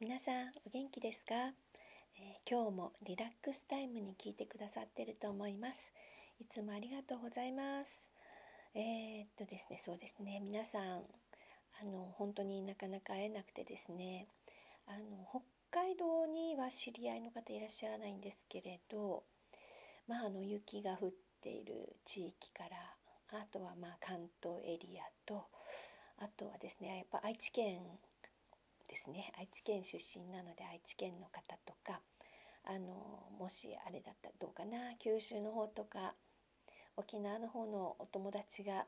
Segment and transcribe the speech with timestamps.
[0.00, 5.92] 皆さんお元気ですか、えー今日もリラックスタイムに聞いてくださってると思います。
[6.40, 7.92] いつもありがとうございます。
[8.74, 10.40] えーっとですねそうですね。
[10.40, 11.04] 皆さん
[11.82, 14.26] あの本当になかなか会えなくてですね。
[14.86, 15.44] あの北
[15.84, 19.24] 海道には知り合いの方いらっしゃらないんですけれど
[20.08, 21.10] まああの雪が降っ
[21.42, 25.44] ている地域からあとはまあ関東エリアと
[26.16, 27.82] あとはですねやっぱ愛知県
[28.90, 29.32] ですね。
[29.38, 32.00] 愛知県出身なので愛知県の方とか
[32.64, 34.96] あのもしあれだったらどうかな。
[34.98, 36.14] 九州の方とか
[36.96, 38.86] 沖縄の方のお友達が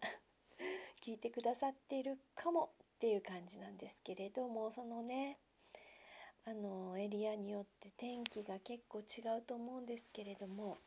[1.07, 5.39] 聞いてくださっているかもっていう感じなんですけれどもそのね
[6.45, 10.79] あのエリアによって天気が結構違うと思うんですけれども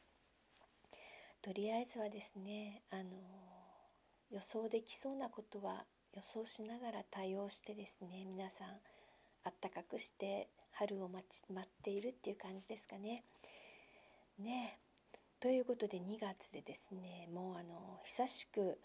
[1.42, 3.12] とりあえずはですねあの
[4.30, 8.80] 予想できそうなことは予想しながら対応してですね皆さん
[9.46, 13.24] あったかくして春を待ち待っているっていう感じですかね。
[14.40, 14.78] ね
[15.40, 18.80] ということで2月でですねもうあの久しく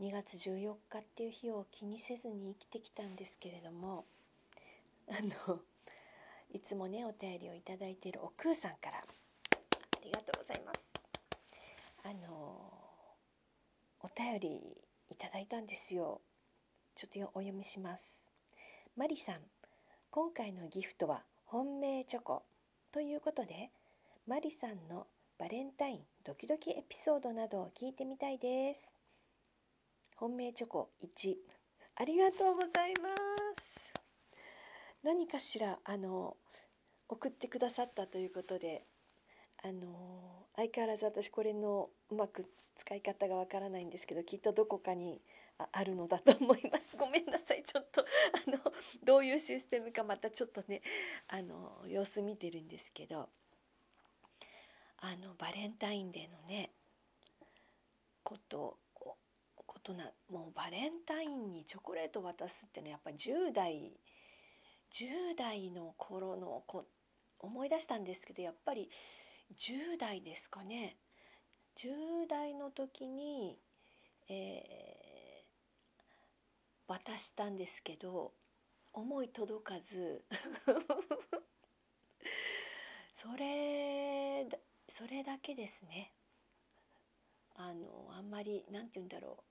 [0.00, 4.06] 2月14日っていう日を気にせずに生きてきたんですけれども
[5.08, 5.12] あ
[5.48, 5.60] の
[6.50, 9.04] いつもねお便りをいただいているお空さんからあ
[10.02, 10.80] りがとうございます。
[12.04, 12.72] あの
[14.00, 14.76] お便り
[15.10, 16.20] いただいたんですよ。
[16.96, 18.02] ちょっとお読みします。
[18.96, 19.36] マリさん
[20.14, 22.42] 今回のギフトは本命チョコ
[22.92, 23.70] ということで
[24.26, 25.06] マリさんの
[25.38, 28.80] バレンタインドキドキエピソードなどを聞いてみたいです。
[30.16, 31.34] 本命チョコ1
[31.96, 33.08] ありがとうございま
[33.56, 33.94] す。
[35.02, 36.36] 何かしらあの
[37.08, 38.84] 送ってくださったということで
[39.64, 42.44] あの相変わらず私これのうまく
[42.76, 45.22] 使い方がわからないんですけどきっとどこかに
[45.58, 46.96] あるのだと思います。
[46.98, 47.64] ごめんなさい。
[47.64, 48.58] ちょっとあの
[49.04, 50.82] どういうシステムかまたちょっとね
[51.28, 53.28] あの様子見てるんですけど。
[55.04, 56.70] あのバレンタインデーのね
[58.22, 58.78] こと
[59.66, 63.98] ことなもうバレンタインにチョコレートを渡すっていうのはやっぱ10代
[64.92, 66.86] 10代の頃のこ
[67.40, 68.90] 思い出したんですけどやっぱり
[69.58, 70.96] 10代ですかね。
[71.78, 73.58] 10代の時に、
[74.28, 74.91] えー、
[76.86, 78.32] 渡したんですけど
[78.92, 80.24] 思い届かず。
[83.16, 84.48] それ
[84.88, 86.12] それだけですね。
[87.54, 89.42] あのあんまり何て言うんだろ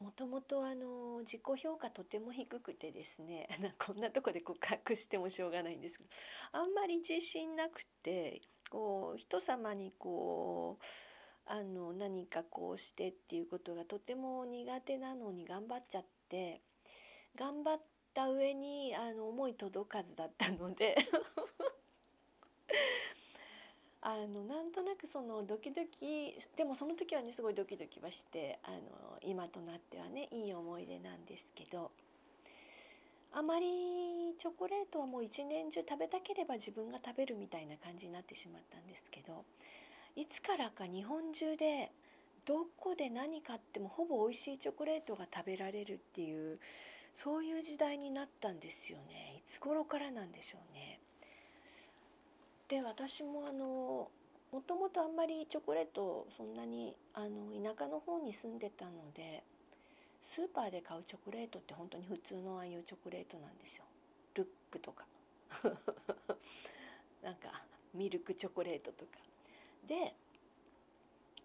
[0.00, 0.04] う。
[0.04, 3.48] もともとあの自己評価とても低くてですね。
[3.84, 6.10] こんなとこで告白してもしょうがないんですけど
[6.52, 10.84] あんまり自信なくてこう人様にこう
[11.46, 16.60] あの何かこうしてっていうことがとても苦手なのに頑張っちゃって
[17.38, 17.80] 頑張っ
[18.14, 20.96] た上にあの思い届かずだったので。
[24.02, 28.78] あのなんとなくそのドキドキでもその時はねすごいドキドキはしてあの
[29.20, 31.90] 今となってはねいい思い出なんですけど
[33.32, 33.66] あまり
[34.38, 39.44] チョコレートはもう一年中食べたければ自分が食べるみたいな感じになってしまったんですけど
[40.16, 41.90] いつからか日本中で
[42.46, 46.58] どこで何買ってもほぼ美味しいチョコレートが食べられるっていう
[47.22, 49.42] そういう時代になったんですよね。
[49.46, 51.00] いつ頃からなんでしょうね。
[52.68, 54.10] で私もあの
[54.52, 59.44] もともとあんまりチョコレートそんなにあの田舎の方に住んでたので
[60.22, 63.84] スーパーで買うチョコレートって本当に普通のああいうチョコレートなんですよ。
[64.34, 65.04] ルックとか。
[67.22, 67.62] なんか
[67.94, 69.29] ミルクチョコレートとか。
[69.86, 70.14] で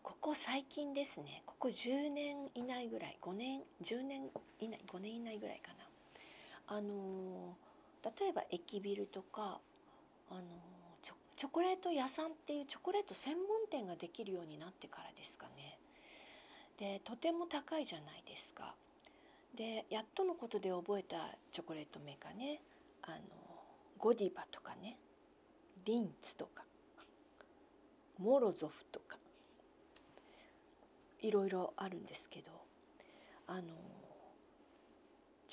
[0.03, 4.29] ここ最近ですねここ10年以内ぐらい5年10年
[4.59, 5.85] 以内5年以内ぐらいかな。
[6.67, 7.55] あの
[8.03, 9.59] 例えば駅ビルとか
[10.29, 10.41] あの
[11.03, 15.77] チョチョコレート屋さんっていうチョコレート専門店ができるようになってからですかね。
[16.77, 18.75] でとても高いじゃないですか。
[19.55, 22.61] でやっとのことで覚えたチョコレートメーカーね。
[23.03, 23.17] あの
[23.97, 24.97] ゴディバとかね。
[25.85, 26.64] リンツとか。
[28.19, 29.17] モロゾフとか
[31.21, 32.51] いろいろあるんですけど
[33.47, 33.63] あの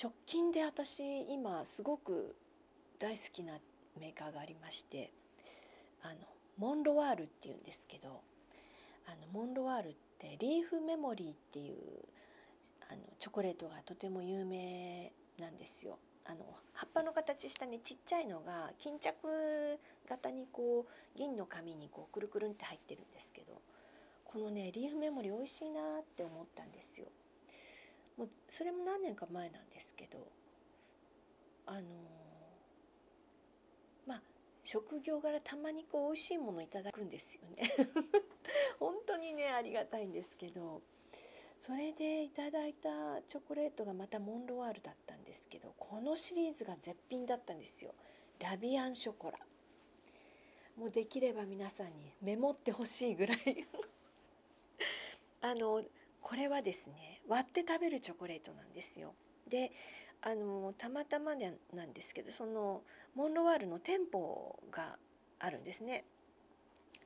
[0.01, 0.99] 直近で私
[1.29, 2.35] 今すごく
[2.99, 3.53] 大好きな
[3.99, 5.11] メーカーがありまして
[6.01, 6.15] あの
[6.57, 8.21] モンロワールっていうんですけど
[9.07, 11.75] あのモンロワールってリーフメモリーっていう
[12.89, 15.97] あのチョコレートがとても有名なんですよ。
[16.25, 19.15] あの葉っぱの形したねちっちゃいのが巾着
[20.09, 23.61] 型にこう銀の紙にこうくるくるんって入ってるんですけど
[24.25, 27.07] このねリーフメモリー美味しいなって思ったんですよ。
[28.17, 30.19] もうそれも何年か前なんですけど
[31.65, 31.81] あの
[34.05, 34.21] まあ
[34.63, 37.73] 職業柄たまにこう美味しいものいただくんですよね
[38.79, 40.81] 本当にねありがたいんですけど
[41.59, 45.02] それでいただいたチョコレートがまたモンロワールだった
[45.93, 47.93] このシリーズが絶品だったんですよ。
[48.39, 49.37] ラビアンショコラ。
[50.75, 53.67] もうできれば皆さんにメモってほしいぐらい。
[55.41, 55.83] あの
[56.19, 59.13] これはですね割って食べるチョコレートなんですよ。
[59.47, 59.71] で
[60.21, 61.51] あのたまたまな
[61.85, 62.81] んですけどその
[63.13, 64.97] モンロワールの店舗が
[65.37, 66.05] あるんですね。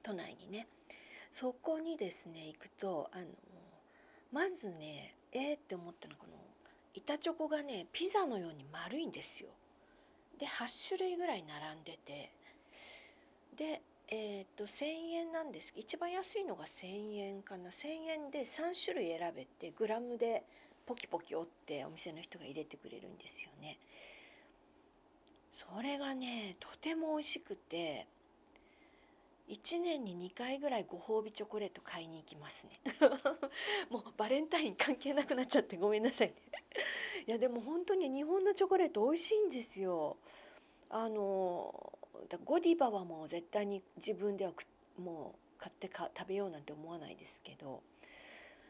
[0.02, 0.66] 都内にね。
[1.34, 3.26] そこにですね行くとあの
[4.32, 6.47] まずねえー、って思ったのはこの
[6.98, 9.50] 板チョコがねピザのように丸いんですよ。
[10.40, 12.32] で8種類ぐらい並んでて。
[13.56, 15.74] でえっ、と1000円なんです。
[15.76, 17.70] 一番安いのが1000円かな。
[17.72, 20.44] 1000円で3種類選べてグラムで
[20.86, 23.78] ポキポキ折ってお店の人が入れてくれるんですよね。
[25.54, 28.08] それがねとても美味しくて。
[29.50, 32.82] 1年に2回ぐらいご褒美チョコレート買いに行きますね。
[33.90, 36.36] もうバレンタイン関係なくなっちゃってごめんなさいね。
[37.28, 40.18] いやでも本当に日本のチョコレート美味しいんですよ。
[40.90, 41.98] あの
[42.46, 44.54] ゴディバはもう絶対に自分では
[44.98, 47.84] もう買ってか食べようなんて思わないですけど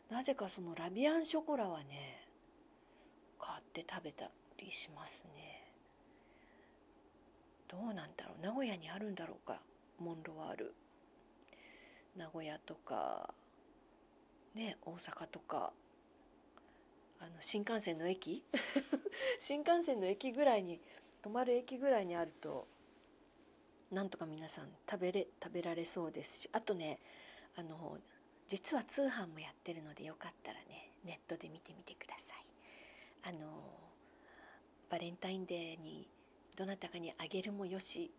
[0.09, 2.27] なぜかそのラビアンショコラはね
[3.39, 5.73] 買って食べたりしますね。
[7.67, 8.41] どうなんだろう。
[8.41, 9.61] 名古屋にあるんだろうか。
[9.99, 10.75] モンロワール
[12.15, 13.33] 名古屋とか
[14.55, 15.71] ね大阪とか
[17.19, 18.43] あの新幹線の駅？
[19.41, 20.79] 新幹線の駅ぐらいに
[21.23, 22.67] 泊まる駅ぐらいにあると
[23.91, 26.99] なんとか皆さん食べれ食べられそうですしあとね
[27.55, 27.97] あの
[28.47, 32.45] 実は通販もやってるのでよかったらねネットで見てみてください。
[33.23, 33.61] あの
[34.89, 36.07] バレンタインデーに
[36.55, 38.11] どなたかにあげるもよし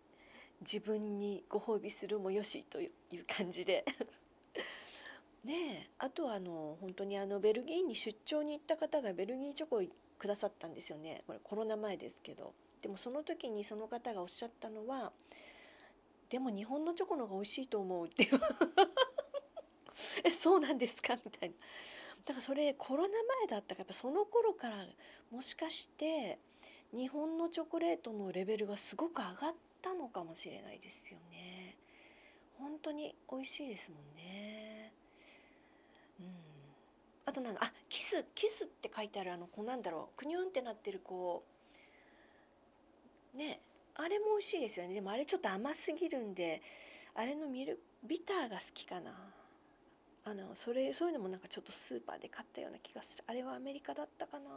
[0.62, 3.84] 自分にご褒美するもよしという感じで。
[5.44, 9.82] ねえあとはあの本当にあのベルギーに出張に行った方がベルギーチョコを
[10.18, 11.22] くださったんですよね。
[11.26, 12.52] これコロナ前ですけど。
[12.82, 15.12] でもその時にその方がおっしゃったのは
[16.28, 18.40] でも日本のチョコの方が美味しいと思うっていう。
[20.24, 21.16] えそうなんですか？
[21.24, 21.54] みたいな。
[22.24, 24.86] だからそれコロナ前だったからやっぱその頃から
[25.30, 26.38] もしかして
[26.92, 31.76] 日本のチョコレートのレベルがすごく上がったのかもしれないですよね。
[32.58, 34.92] 本当に美味しいですもんね。
[36.20, 36.26] うん。
[37.26, 41.44] あとなんかあキスキスって書いてあるあのこうなんだろうくにゅんってなってるこ
[43.34, 43.60] うね
[43.94, 44.94] あれも美味しいですよね。
[44.94, 46.62] でもあれちょっと甘すぎるんで
[47.14, 49.12] あれのミルビターが好きかな。
[50.24, 53.24] あのそれそういうのもなんかちょっとスーパーで買ったような気がする。
[53.26, 54.50] あれはアメリカだったかな。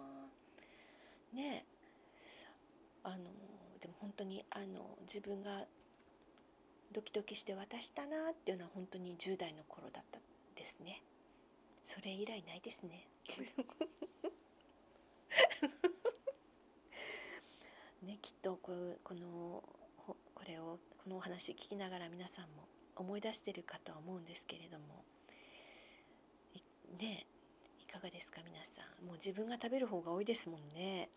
[1.34, 1.66] ね。
[3.04, 3.18] あの
[3.82, 5.66] でも本当にあの自分が
[6.94, 10.20] ドキドキして渡したなっていうのは本当に10代の頃だった
[10.56, 11.02] ですね。
[11.86, 13.08] それ以来ないですね。
[18.04, 19.64] ね、きっとここの
[20.06, 25.04] これをこのお話聞きながら皆さんも思い出してるかとは思うんですけれども。
[27.00, 27.26] ね
[27.80, 29.06] いかがですか皆さん。
[29.06, 31.10] もう自分が食べる方が多いですもんね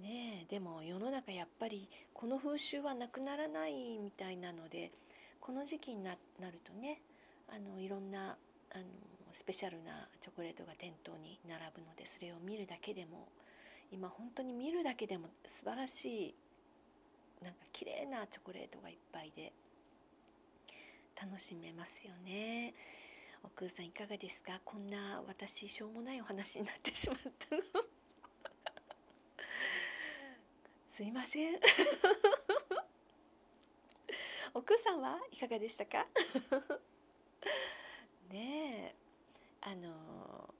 [0.00, 4.90] ねえでも世の中やっぱりこの風習はなくならないみたいなので
[5.40, 6.18] この時期になる
[6.64, 7.00] とね
[7.48, 8.36] あのいろんな
[8.72, 8.84] あの
[9.34, 13.28] スペシャルなチョコレートが店頭に並ぶのでそれを見るだけでも
[13.90, 15.28] 今本当に見るだけでも
[15.62, 16.34] 素晴らしい
[17.44, 19.52] なんか綺麗なチョコレートがいっぱいで
[21.20, 22.74] 楽しめますよね。
[23.44, 24.60] お空さんいかがですか？
[24.64, 27.62] こんな私しょうもないお話になってしまったの。
[30.96, 31.58] すいません。
[34.54, 36.06] お空さんはいかがでしたか？
[38.30, 38.96] ねえ
[39.62, 40.52] あの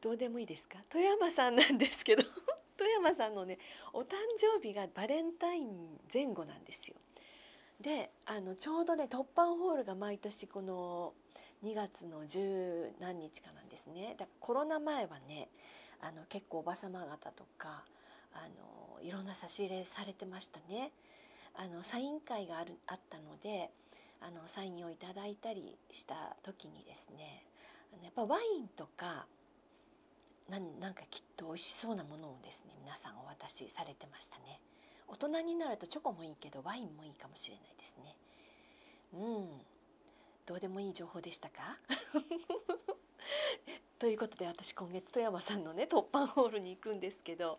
[0.00, 0.78] どうでもいいですか？
[0.88, 2.22] 富山さんなんですけど
[2.78, 3.58] 富山さんのね
[3.92, 6.94] お誕生日がバレンタイン前後なんですよ。
[7.80, 11.14] であのちょうどね突破ホールが毎年この
[11.64, 14.14] 2月の十何日かなんですね。
[14.18, 15.48] だからコロナ前はね
[16.00, 17.84] あの結構おばさま方とか
[18.34, 20.92] あのいろんな差し入れされてましたね。
[21.54, 23.70] あのサイン会があるあったので
[24.20, 27.42] あのサインをいただいたりした時にですね
[27.92, 29.26] あのやっぱワインとか
[30.48, 34.60] なんかきっと美味しそうなものをですね皆さんお渡しされてましたね。
[35.08, 38.16] 大人になるとチョコもいいけどワインもいいかもしれないですね。
[39.14, 39.60] うん。
[40.46, 41.78] どうでもいい情報でしたか？
[43.98, 47.58] ということで私今月富山さんのね突破ホールに行くんですけど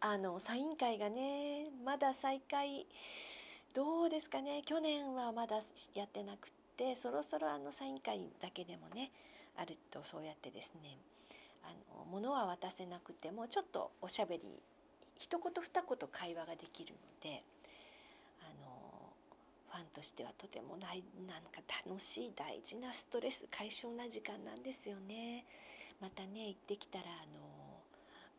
[0.00, 2.86] あのサイン会がねまだ再開
[3.74, 5.62] どうですかね去年はまだ
[5.94, 9.10] やってなくてそろそろあのサイン会だけでもね
[9.56, 10.98] あるとそうやってですね
[11.64, 14.42] あの物は渡せなくてもちょっとおしゃべり
[15.16, 17.42] 一言二言会話ができるので
[18.42, 19.10] あの
[19.72, 25.44] ファンとしてはとてもないなんか楽しい大事なストレス解消な時間なんですよね。
[26.00, 27.53] またね行ってきたらあの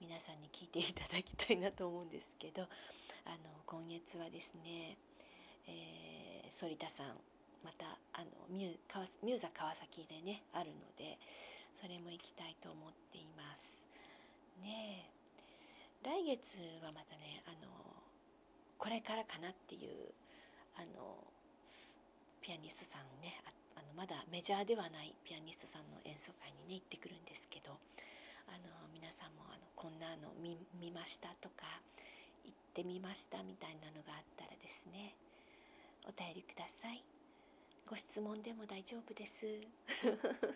[0.01, 2.63] 皆さんに聞いていただきたいなと思うんですけど
[3.25, 4.97] あの今月はですね、
[5.67, 7.15] えー、反田さん
[7.63, 8.77] またあのミュ
[9.25, 11.17] ミューザ川崎でねあるので
[11.73, 13.75] それも行きたいと思っています。
[14.61, 15.09] ね
[16.03, 16.45] 来月
[16.85, 17.67] はまたねあの
[18.77, 20.13] これからかなっていう
[20.77, 21.17] あの
[22.41, 23.41] ピアニストさんね
[23.75, 27.73] あのまだメジャーではないピアニストさんの演奏会にね行ってくるんですけど
[28.47, 31.65] あの皆さんもあのこんなの見見ましたとか
[32.43, 35.15] 行ってみましたみたいなのがあったらですね
[36.07, 37.03] お便りください。
[37.87, 39.45] ご質問でも大丈夫です。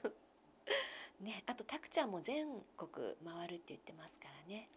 [1.22, 4.68] ねあとたくちゃんも全国回るって言ってますからね。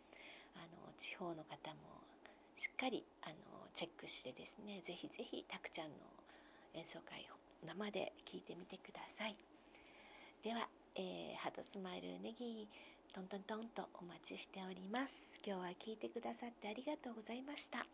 [0.56, 2.02] あの地方の方も
[2.58, 3.36] しっかりあの
[3.74, 5.96] チェックしてですねぜひぜひたくちゃんの
[6.74, 9.36] 演奏会を生で聞いてみてください。
[10.42, 12.68] では、えー、ハートスマイルネギ
[13.12, 15.12] トントントンとお待ちしております。
[15.46, 17.84] 今日は聞いてくださってありがとうございました。